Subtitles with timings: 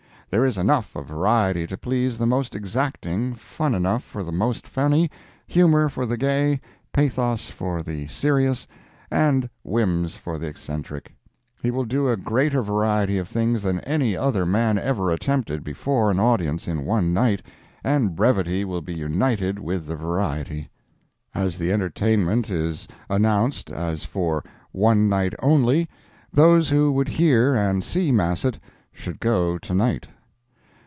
[0.33, 4.65] There is enough of variety to please the most exacting, fun enough for the most
[4.65, 5.11] funny,
[5.45, 6.61] humor for the gay,
[6.93, 8.65] pathos for the serious,
[9.11, 11.13] and whims for the eccentric.
[11.61, 16.09] He will do a greater variety of things than any other man ever attempted before
[16.09, 17.41] an audience in one night,
[17.83, 20.69] and brevity will be united with the variety.
[21.35, 25.89] As the entertainment is announced as for "one night only,"
[26.31, 28.59] those who would hear and see Massett,
[28.93, 30.07] should go to night.